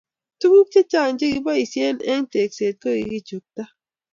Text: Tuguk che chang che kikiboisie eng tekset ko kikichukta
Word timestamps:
Tuguk 0.39 0.67
che 0.73 0.81
chang 0.91 1.15
che 1.19 1.25
kikiboisie 1.29 1.87
eng 2.11 2.25
tekset 2.33 2.75
ko 2.81 2.89
kikichukta 2.97 3.63